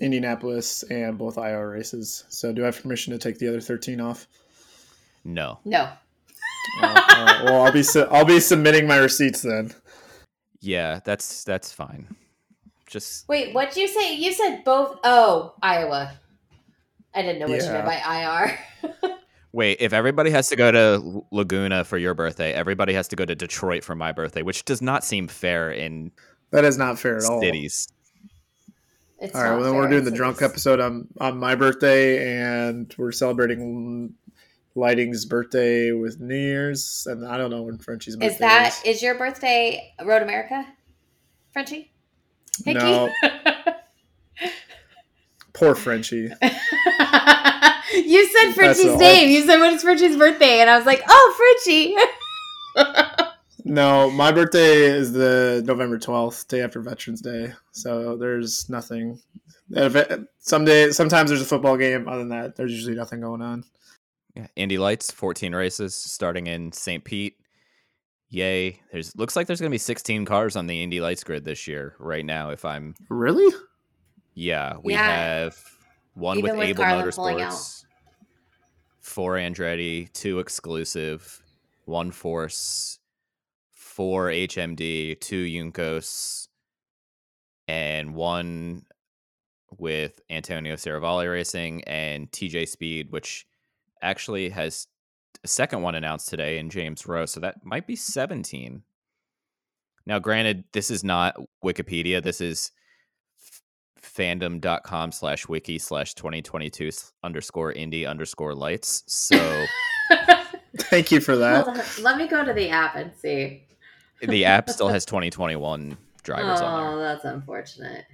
[0.00, 2.24] Indianapolis, and both Iowa races.
[2.28, 4.26] So, do I have permission to take the other 13 off?
[5.24, 5.88] no no.
[6.80, 7.44] Well, all right.
[7.44, 9.72] well, I'll be su- I'll be submitting my receipts then.
[10.60, 12.06] Yeah, that's that's fine.
[12.86, 14.14] Just Wait, what'd you say?
[14.14, 14.98] You said both.
[15.04, 16.12] Oh, Iowa.
[17.14, 19.12] I didn't know what you meant by IR.
[19.52, 23.24] wait, if everybody has to go to Laguna for your birthday, everybody has to go
[23.24, 26.10] to Detroit for my birthday, which does not seem fair in
[26.52, 27.40] That is not fair at all.
[27.40, 27.88] cities.
[29.18, 32.36] It's All right, well then we're doing the drunk it's- episode on on my birthday,
[32.40, 34.14] and we're celebrating
[34.74, 38.96] Lighting's birthday with New Year's, and I don't know when Frenchie's birthday Is that is.
[38.96, 40.66] is your birthday Road America?
[41.52, 41.92] Frenchie?
[42.64, 42.78] Hickey?
[42.78, 43.08] No.
[45.52, 46.30] Poor Frenchie.
[47.92, 49.30] you said Frenchie's name.
[49.30, 51.34] You said when it's Frenchie's birthday, and I was like, oh,
[51.64, 51.94] Frenchie.
[53.64, 57.52] No, my birthday is the November twelfth, day after Veterans Day.
[57.70, 59.20] So there's nothing.
[59.70, 62.08] If it- Someday, sometimes there's a football game.
[62.08, 63.64] Other than that, there's usually nothing going on.
[64.34, 67.04] Yeah, Indy Lights, 14 races starting in St.
[67.04, 67.36] Pete.
[68.30, 68.80] Yay.
[68.90, 71.68] There's looks like there's going to be 16 cars on the Indy Lights grid this
[71.68, 73.54] year right now if I'm Really?
[74.34, 75.06] Yeah, we Yeah.
[75.06, 75.56] have
[76.14, 77.06] one Even with with Abel Carlin.
[77.06, 77.84] Motorsports,
[79.00, 81.42] four Andretti, two exclusive,
[81.84, 82.98] one Force,
[84.02, 86.48] four HMD, two Juncos,
[87.68, 88.82] and one
[89.78, 93.46] with Antonio Saravalli Racing and TJ Speed, which
[94.02, 94.88] actually has
[95.44, 97.26] a second one announced today in James Roe.
[97.26, 98.82] So that might be 17.
[100.04, 102.20] Now, granted, this is not Wikipedia.
[102.20, 102.72] This is
[103.40, 103.62] f-
[104.02, 106.90] fandom.com slash wiki slash 2022
[107.22, 109.04] underscore indie underscore lights.
[109.06, 109.64] So
[110.76, 111.66] Thank you for that.
[111.66, 111.84] Hold on.
[112.02, 113.68] Let me go to the app and see.
[114.22, 118.04] The app still has 2021 drivers oh, on there Oh, that's unfortunate.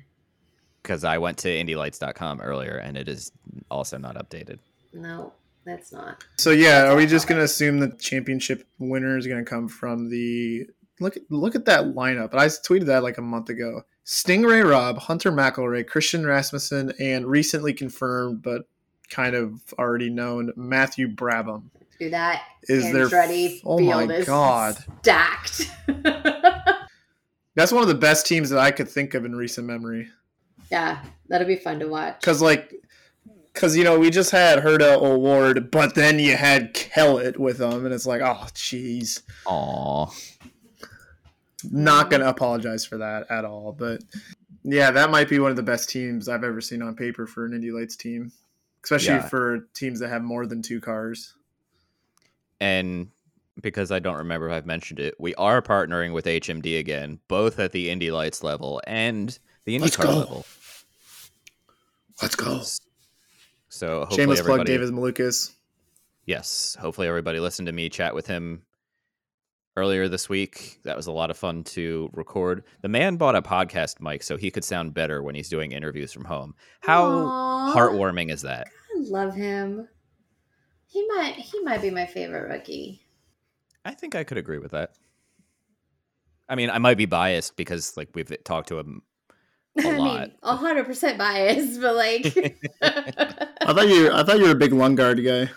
[0.83, 3.33] because I went to indylights.com earlier and it is
[3.71, 4.59] also not updated.
[4.93, 5.33] No,
[5.65, 6.25] that's not.
[6.37, 10.67] So yeah, are we just gonna assume the championship winner is gonna come from the
[11.01, 11.17] look?
[11.29, 12.35] Look at that lineup.
[12.35, 13.83] I tweeted that like a month ago.
[14.05, 18.63] Sting Ray Robb, Hunter McElrea, Christian Rasmussen, and recently confirmed but
[19.11, 21.65] kind of already known Matthew Brabham.
[21.99, 22.43] Do that.
[22.65, 23.09] Is there?
[23.09, 25.71] Andretti Oh my god, stacked.
[27.55, 30.09] that's one of the best teams that I could think of in recent memory.
[30.71, 32.21] yeah, that'll be fun to watch.
[32.21, 32.73] Because like,
[33.53, 37.85] because you know we just had Herda Award, but then you had Kellett with them,
[37.85, 39.23] and it's like, oh jeez.
[39.47, 40.07] Aw.
[41.71, 43.73] not going to apologize for that at all.
[43.73, 44.03] But
[44.63, 47.45] yeah, that might be one of the best teams I've ever seen on paper for
[47.47, 48.31] an Indy Lights team,
[48.85, 49.29] especially Yeah.
[49.29, 51.35] for teams that have more than two cars.
[52.61, 53.09] And
[53.61, 57.59] because I don't remember if I've mentioned it, we are partnering with HMD again, both
[57.59, 60.47] at the Indy Lights level and the Let's IndyCar level.
[62.23, 62.63] Let's go.
[63.69, 65.53] So hopefully Shameless plug, everybody, David Malukas.
[66.27, 68.63] yes, hopefully everybody listened to me chat with him
[69.77, 70.81] earlier this week.
[70.85, 72.65] That was a lot of fun to record.
[72.83, 76.13] The man bought a podcast mic so he could sound better when he's doing interviews
[76.13, 76.55] from home.
[76.81, 77.75] How Aw.
[77.77, 78.67] heartwarming is that?
[78.97, 79.87] I love him.
[80.89, 83.03] He might he might be my favorite rookie.
[83.85, 84.93] I think I could agree with that.
[86.49, 89.03] I mean, I might be biased because like we've talked to him
[89.85, 90.21] A I lot.
[90.21, 92.27] mean, hundred percent biased, but like
[92.83, 94.11] I thought you.
[94.13, 95.53] I thought you were a big Lundgaard guy.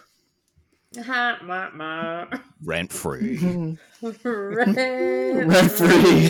[1.01, 2.25] Ha, ma, ma.
[2.63, 3.37] rent free.
[4.01, 4.17] Rent
[5.47, 6.29] Rent free.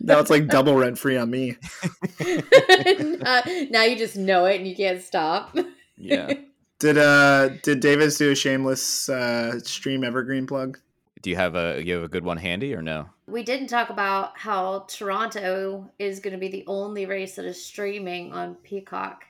[0.00, 1.56] now it's like double rent free on me.
[2.20, 5.54] Uh, now you just know it and you can't stop.
[5.98, 6.32] yeah.
[6.80, 10.78] Did uh did Davis do a shameless uh stream evergreen plug?
[11.22, 13.06] Do you have a you have a good one handy or no?
[13.26, 17.62] We didn't talk about how Toronto is going to be the only race that is
[17.62, 19.24] streaming on Peacock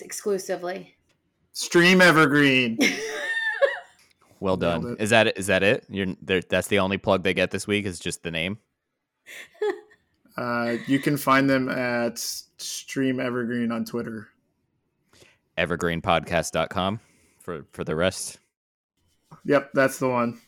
[0.00, 0.94] exclusively.
[1.52, 2.78] Stream evergreen.
[4.40, 4.92] Well Nailed done.
[4.92, 5.00] it.
[5.02, 5.86] Is that is that it?
[5.88, 8.58] You're there, that's the only plug they get this week is just the name.
[10.36, 14.28] Uh, you can find them at Stream Evergreen on Twitter.
[15.58, 17.00] Evergreenpodcast.com
[17.40, 18.38] for for the rest.
[19.44, 20.40] Yep, that's the one.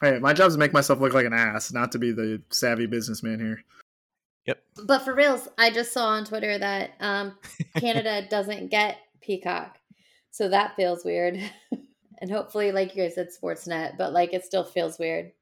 [0.00, 2.42] Hey, my job is to make myself look like an ass, not to be the
[2.50, 3.62] savvy businessman here.
[4.46, 4.62] Yep.
[4.84, 7.38] But for reals, I just saw on Twitter that um,
[7.76, 9.78] Canada doesn't get Peacock.
[10.30, 11.38] So that feels weird.
[12.18, 15.32] and hopefully, like you guys said, Sportsnet, but like it still feels weird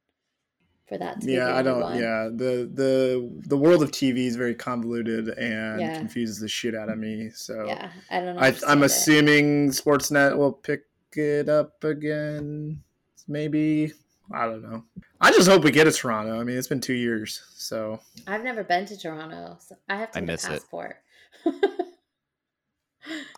[0.91, 1.81] for that to be Yeah, I don't.
[1.81, 1.97] one.
[1.99, 5.99] Yeah, the the the world of TV is very convoluted and Yeah.
[5.99, 7.31] confuses the shit out of me.
[7.31, 8.43] So Yeah, I don't know.
[8.43, 12.83] I, I'm assuming Sportsnet will pick it up again.
[13.29, 13.93] Maybe
[14.33, 14.85] I don't know.
[15.21, 16.41] I just hope we get a Toronto.
[16.41, 19.57] I mean, it's been two years, so I've never been to Toronto.
[19.61, 20.49] So I have to I get a miss it.
[20.49, 20.97] passport.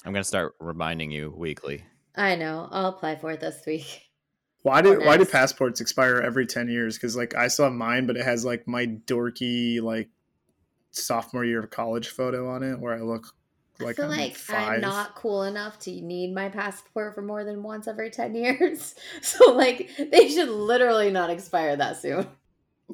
[0.04, 1.84] I'm gonna start reminding you weekly.
[2.16, 2.68] I know.
[2.70, 4.08] I'll apply for it this week.
[4.62, 6.96] Why do why do passports expire every ten years?
[6.96, 10.08] Because like I still have mine, but it has like my dorky like
[10.90, 13.34] sophomore year of college photo on it, where I look
[13.80, 14.68] like I feel I'm like five.
[14.74, 18.94] I'm not cool enough to need my passport for more than once every 10 years.
[19.22, 22.26] So, like, they should literally not expire that soon.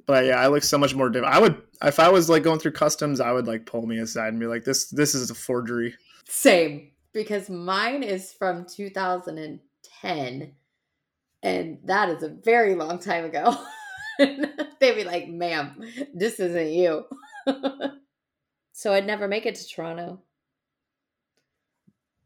[0.07, 1.35] But uh, yeah, I look so much more different.
[1.35, 4.29] I would if I was like going through customs, I would like pull me aside
[4.29, 5.95] and be like, "This this is a forgery."
[6.27, 6.91] Same.
[7.13, 10.53] Because mine is from 2010.
[11.43, 13.57] And that is a very long time ago.
[14.19, 15.81] They'd be like, ma'am,
[16.15, 17.05] this isn't you.
[18.73, 20.21] so I'd never make it to Toronto.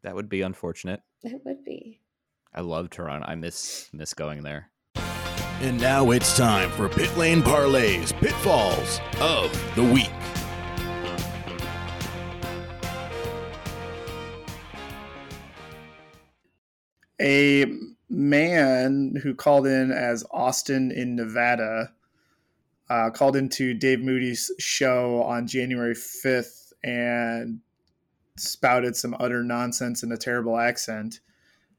[0.03, 1.01] That would be unfortunate.
[1.23, 2.01] It would be.
[2.55, 3.27] I love Toronto.
[3.27, 4.71] I miss miss going there.
[5.61, 10.11] And now it's time for Pit Lane Parlays Pitfalls of the Week.
[17.23, 17.65] a
[18.13, 21.93] man who called in as Austin in Nevada
[22.91, 27.61] uh, called into Dave Moody's show on January 5th and
[28.37, 31.21] spouted some utter nonsense in a terrible accent.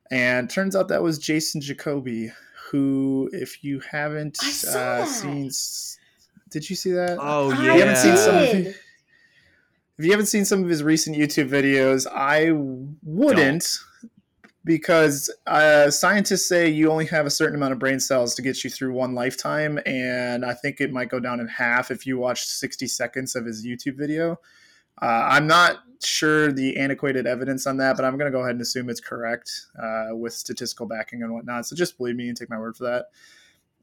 [0.09, 2.31] And turns out that was Jason Jacoby,
[2.69, 5.51] who, if you haven't uh, seen,
[6.49, 7.17] did you see that?
[7.19, 8.75] Oh I If you haven't seen some of his,
[9.97, 12.49] if you haven't seen some of his recent YouTube videos, I
[13.03, 13.67] wouldn't
[14.65, 18.63] because uh, scientists say you only have a certain amount of brain cells to get
[18.63, 22.17] you through one lifetime, and I think it might go down in half if you
[22.17, 24.39] watch 60 seconds of his YouTube video.
[25.01, 28.51] Uh, I'm not sure the antiquated evidence on that, but I'm going to go ahead
[28.51, 31.65] and assume it's correct uh, with statistical backing and whatnot.
[31.65, 33.05] So just believe me and take my word for that.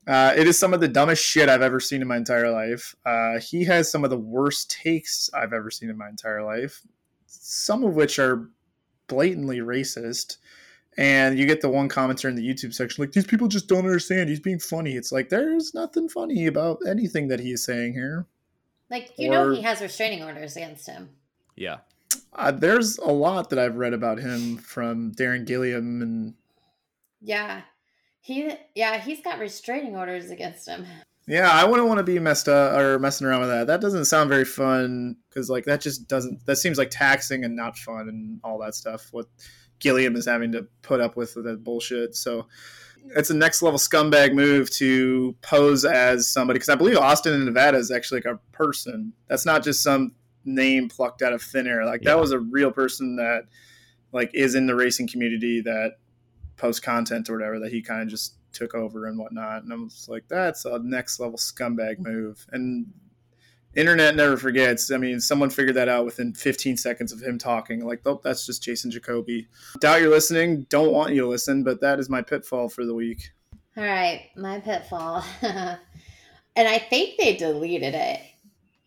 [0.07, 2.95] Uh, it is some of the dumbest shit I've ever seen in my entire life.
[3.05, 6.81] Uh, he has some of the worst takes I've ever seen in my entire life,
[7.27, 8.49] some of which are
[9.09, 10.39] blatantly racist.
[11.01, 13.87] And you get the one commenter in the YouTube section like, these people just don't
[13.87, 14.29] understand.
[14.29, 14.97] He's being funny.
[14.97, 18.27] It's like, there's nothing funny about anything that he is saying here.
[18.91, 21.09] Like, you know, he has restraining orders against him.
[21.57, 21.79] Yeah.
[22.35, 26.35] Uh, there's a lot that I've read about him from Darren Gilliam and
[27.23, 27.63] Yeah.
[28.21, 30.85] He, yeah, he's got restraining orders against him.
[31.27, 33.67] Yeah, I wouldn't want to be messed up or messing around with that.
[33.69, 36.45] That doesn't sound very fun because like that just doesn't.
[36.45, 39.09] That seems like taxing and not fun and all that stuff.
[39.13, 39.27] What
[39.81, 42.15] Gilliam is having to put up with that bullshit.
[42.15, 42.47] So
[43.17, 47.45] it's a next level scumbag move to pose as somebody because I believe Austin in
[47.45, 49.13] Nevada is actually like a person.
[49.29, 50.13] That's not just some
[50.45, 51.85] name plucked out of thin air.
[51.85, 52.11] Like Yeah.
[52.11, 53.45] that was a real person that
[54.13, 55.93] like is in the racing community that
[56.57, 59.63] post content or whatever that he kind of just took over and whatnot.
[59.63, 62.47] And I was like, that's a next level scumbag move.
[62.53, 62.87] And
[63.75, 64.91] internet never forgets.
[64.91, 67.85] I mean, someone figured that out within 15 seconds of him talking.
[67.85, 69.47] Like, oh, that's just Jason Jacoby.
[69.81, 70.67] Doubt you're listening.
[70.69, 73.31] Don't want you to listen, but that is my pitfall for the week.
[73.77, 75.25] All right, my pitfall.
[75.43, 75.79] and
[76.57, 78.21] I think they deleted it.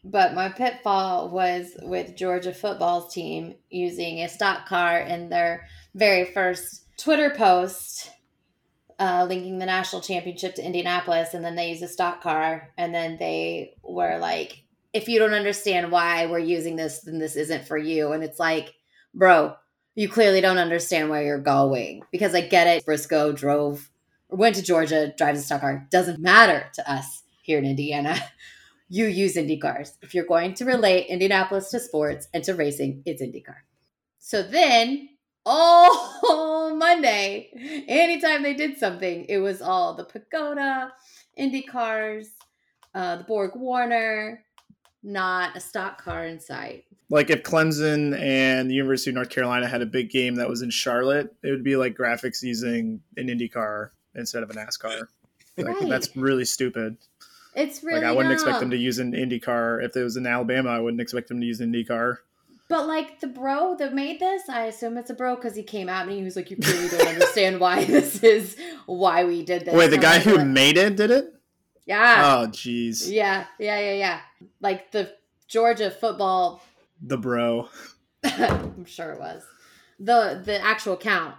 [0.03, 5.65] But my pitfall was with Georgia football's team using a stock car in their
[5.95, 8.11] very first Twitter post,
[8.99, 11.33] uh, linking the national championship to Indianapolis.
[11.33, 12.71] And then they used a stock car.
[12.77, 17.35] And then they were like, if you don't understand why we're using this, then this
[17.35, 18.13] isn't for you.
[18.13, 18.73] And it's like,
[19.13, 19.55] bro,
[19.95, 22.03] you clearly don't understand where you're going.
[22.11, 22.85] Because I get it.
[22.85, 23.89] Briscoe drove
[24.29, 25.87] went to Georgia, drives a stock car.
[25.91, 28.17] Doesn't matter to us here in Indiana.
[28.89, 29.97] You use Indy cars.
[30.03, 33.55] If you're going to relate Indianapolis to sports and to racing, it's IndyCar.
[34.19, 35.09] So then,
[35.47, 40.91] all Monday, anytime they did something, it was all the Pagoda,
[41.35, 42.33] Indy cars,
[42.93, 44.42] uh, the Borg Warner,
[45.03, 46.85] not a stock car in sight.
[47.09, 50.61] Like, if Clemson and the University of North Carolina had a big game that was
[50.61, 55.07] in Charlotte, it would be like graphics using an Indy car instead of a NASCAR.
[55.57, 55.89] Like, Right.
[55.89, 56.97] That's really stupid.
[57.55, 59.79] It's really like, I wouldn't expect them to use an Indy car.
[59.79, 62.21] If it was in Alabama, I wouldn't expect them to use an Indy car.
[62.69, 65.89] But like the bro that made this, I assume it's a bro because he came
[65.89, 66.17] at me.
[66.17, 69.89] He was like, "You clearly don't understand why this is why we did this." Wait,
[69.89, 71.35] the guy I'm who like, made it did it?
[71.85, 73.11] Yeah, Oh, jeez.
[73.11, 74.19] yeah, yeah, yeah, yeah.
[74.61, 75.13] Like the
[75.47, 76.63] Georgia football,
[77.01, 77.69] The bro.
[78.23, 79.43] I'm sure it was
[79.99, 81.35] the the actual count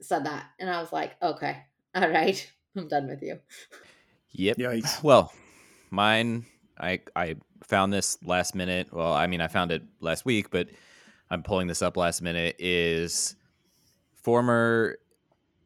[0.00, 1.56] said that, and I was like, "Okay,
[1.94, 3.38] all right, I'm done with you."
[4.32, 4.56] Yep.
[4.58, 5.02] Yikes.
[5.02, 5.32] Well,
[5.90, 6.44] mine
[6.78, 8.92] I I found this last minute.
[8.92, 10.68] Well, I mean I found it last week, but
[11.30, 13.34] I'm pulling this up last minute is
[14.22, 14.98] former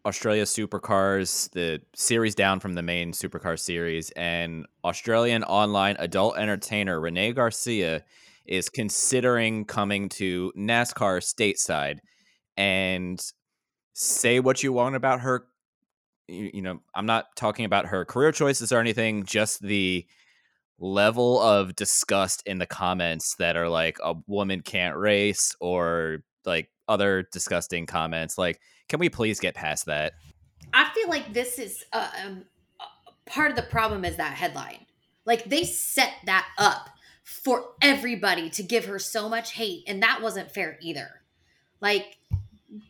[0.05, 7.01] Australia Supercars, the series down from the main Supercar series, and Australian online adult entertainer
[7.01, 8.05] Renee Garcia
[8.45, 11.99] is considering coming to NASCAR stateside.
[12.57, 13.21] And
[13.95, 15.47] say what you want about her
[16.29, 20.07] you, you know, I'm not talking about her career choices or anything, just the
[20.79, 26.71] level of disgust in the comments that are like a woman can't race or like
[26.89, 28.37] other disgusting comments.
[28.37, 28.61] Like,
[28.93, 30.13] can we please get past that?
[30.75, 32.45] I feel like this is uh, um,
[32.79, 32.85] uh,
[33.25, 34.85] part of the problem is that headline.
[35.25, 36.91] Like they set that up
[37.25, 41.23] for everybody to give her so much hate, and that wasn't fair either.
[41.81, 42.19] Like,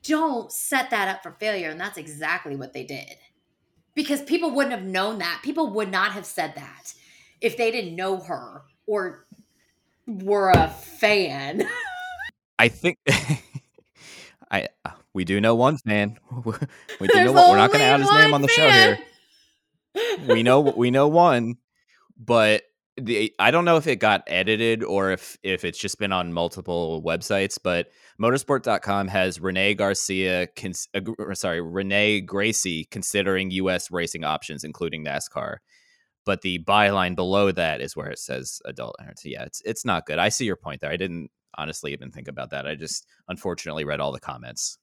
[0.02, 3.16] don't set that up for failure, and that's exactly what they did.
[3.94, 5.42] because people wouldn't have known that.
[5.44, 6.94] People would not have said that
[7.40, 9.24] if they didn't know her or
[10.08, 11.68] were a fan.
[12.58, 12.98] I think
[14.50, 16.18] I uh, we do know one fan.
[16.44, 16.58] we do
[17.00, 17.50] There's know one.
[17.50, 18.98] We're not going to out his name on the show here.
[20.26, 21.56] We know we know one,
[22.18, 22.62] but
[22.96, 26.32] the I don't know if it got edited or if if it's just been on
[26.32, 27.58] multiple websites.
[27.62, 27.88] But
[28.20, 33.90] motorsport.com has Renee Garcia, cons, uh, sorry, Renee Gracie considering U.S.
[33.90, 35.56] racing options, including NASCAR.
[36.24, 38.96] But the byline below that is where it says adult.
[39.16, 40.18] So yeah, it's it's not good.
[40.18, 40.90] I see your point there.
[40.90, 42.66] I didn't honestly even think about that.
[42.66, 44.78] I just unfortunately read all the comments.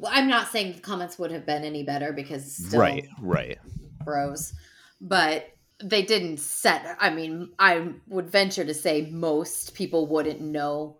[0.00, 3.58] Well, I'm not saying the comments would have been any better because still Right, right.
[4.02, 4.54] bros,
[4.98, 5.50] but
[5.84, 6.96] they didn't set.
[6.98, 10.96] I mean, I would venture to say most people wouldn't know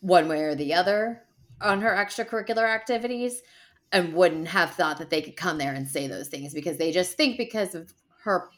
[0.00, 1.22] one way or the other
[1.60, 3.42] on her extracurricular activities
[3.92, 6.90] and wouldn't have thought that they could come there and say those things because they
[6.90, 7.92] just think because of
[8.24, 8.48] her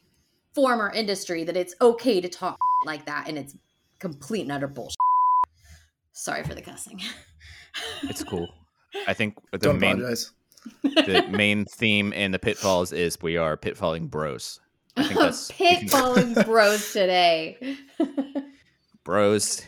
[0.54, 3.54] former industry that it's okay to talk like that and it's
[3.98, 4.96] complete and utter bullshit.
[6.12, 7.02] Sorry for the cussing.
[8.02, 8.52] It's cool.
[9.06, 10.32] I think the Don't main apologize.
[10.82, 14.60] the main theme in the pitfalls is we are pitfalling bros.
[14.96, 17.76] I think that's Pitfalling bros today.
[19.04, 19.62] bros.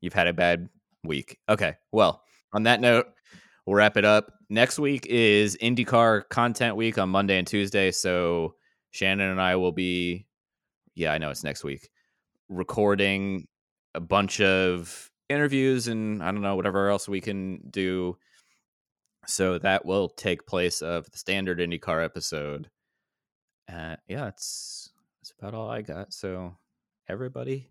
[0.00, 0.68] You've had a bad
[1.04, 1.38] week.
[1.48, 1.74] Okay.
[1.92, 2.22] Well,
[2.52, 3.06] on that note,
[3.64, 4.32] we'll wrap it up.
[4.48, 7.90] Next week is IndyCar content week on Monday and Tuesday.
[7.90, 8.54] So
[8.90, 10.26] Shannon and I will be,
[10.94, 11.88] yeah, I know it's next week,
[12.48, 13.48] recording
[13.94, 18.16] a bunch of interviews and I don't know, whatever else we can do.
[19.26, 22.70] So that will take place of the standard IndyCar episode.
[23.72, 26.12] Uh, yeah, it's that's about all I got.
[26.12, 26.56] So
[27.08, 27.68] everybody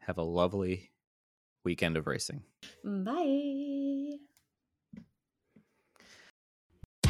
[0.00, 0.90] have a lovely
[1.64, 2.42] weekend of racing.
[2.84, 4.18] Bye.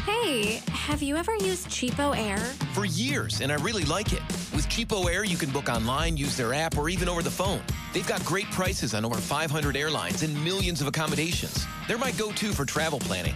[0.05, 2.37] Hey, have you ever used Cheapo Air?
[2.73, 4.21] For years, and I really like it.
[4.53, 7.61] With Cheapo Air, you can book online, use their app, or even over the phone.
[7.93, 11.65] They've got great prices on over 500 airlines and millions of accommodations.
[11.87, 13.35] They're my go to for travel planning.